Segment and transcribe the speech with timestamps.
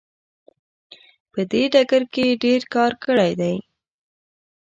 [1.31, 3.55] په دې ډګر کې یې ډیر کار کړی دی.